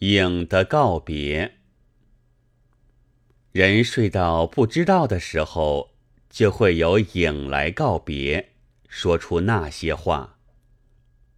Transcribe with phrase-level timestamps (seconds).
[0.00, 1.54] 影的告别。
[3.50, 5.90] 人睡到不知道的时候，
[6.30, 8.50] 就会有影来告别，
[8.88, 10.38] 说出那些话。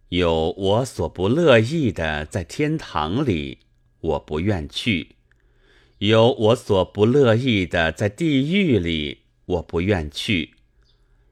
[0.09, 3.59] 有我所不乐意的，在天堂里，
[4.01, 5.15] 我不愿去；
[5.97, 10.51] 有我所不乐意的，在地狱里，我不愿去；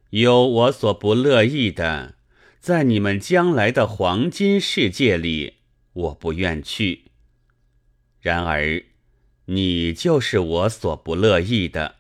[0.10, 2.16] 有我所不乐意的，
[2.60, 5.58] 在你们将来的黄金世界里，
[5.94, 7.09] 我不愿去。
[8.22, 8.84] 然而，
[9.46, 11.96] 你就是我所不乐意的，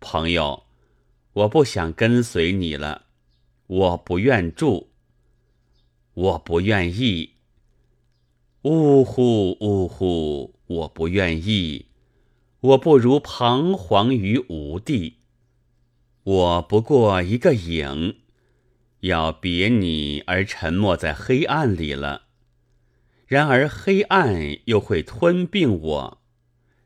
[0.00, 0.64] 朋友。
[1.34, 3.06] 我不想跟随你了，
[3.66, 4.88] 我不愿住，
[6.12, 7.30] 我不愿意。
[8.62, 11.86] 呜呼呜呼，我不愿意。
[12.60, 15.20] 我不如彷徨于无地。
[16.22, 18.18] 我不过一个影，
[19.00, 22.26] 要别你而沉没在黑暗里了。
[23.32, 26.22] 然而黑暗又会吞并我，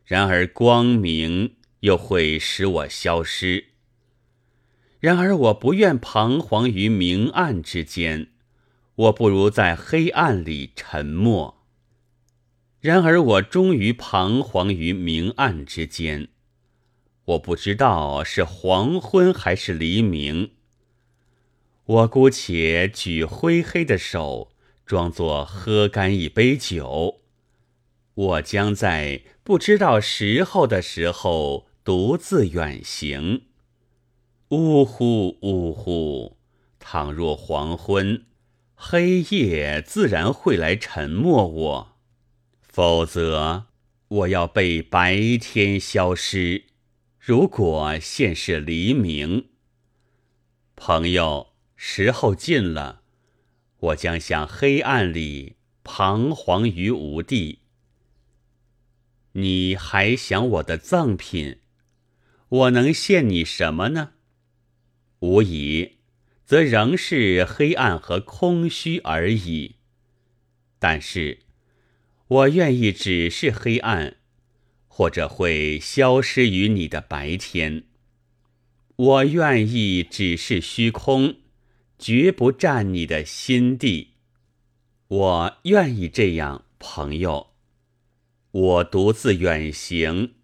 [0.04, 3.70] 然而光明又会使我消失。
[5.00, 8.28] 然而我不愿彷徨于明暗之间，
[8.94, 11.64] 我不如在黑暗里沉默。
[12.78, 16.28] 然而我终于彷徨于明暗之间，
[17.24, 20.52] 我不知道是黄昏还是黎明。
[21.86, 24.52] 我姑且举灰黑的手。
[24.86, 27.22] 装作喝干一杯酒，
[28.14, 33.46] 我将在不知道时候的时候独自远行。
[34.50, 36.36] 呜呼呜呼！
[36.78, 38.26] 倘若黄昏，
[38.76, 41.96] 黑夜自然会来沉没我；
[42.60, 43.64] 否则，
[44.06, 46.66] 我要被白天消失。
[47.18, 49.46] 如果现是黎明，
[50.76, 53.02] 朋友，时候近了。
[53.78, 57.60] 我将向黑暗里彷徨于无地。
[59.32, 61.60] 你还想我的赠品？
[62.48, 64.12] 我能献你什么呢？
[65.18, 65.98] 无疑，
[66.44, 69.76] 则仍是黑暗和空虚而已。
[70.78, 71.40] 但是，
[72.28, 74.16] 我愿意只是黑暗，
[74.88, 77.84] 或者会消失于你的白天。
[78.96, 81.36] 我愿意只是虚空。
[81.98, 84.12] 绝不占你的心地，
[85.08, 87.48] 我愿意这样，朋友。
[88.50, 90.34] 我独自远行，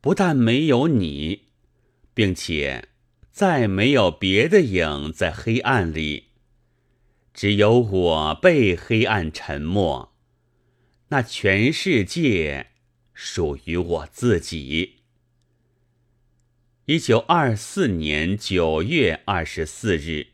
[0.00, 1.48] 不但没有你，
[2.12, 2.88] 并且
[3.30, 6.28] 再没有别的影在黑暗里，
[7.32, 10.12] 只有我被黑暗沉没。
[11.08, 12.68] 那全世界
[13.14, 14.96] 属于我自己。
[16.84, 20.28] 一九二四年九月二十四日。